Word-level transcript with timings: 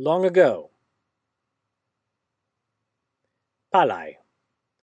long 0.00 0.24
ago. 0.24 0.70
Palai 3.72 4.19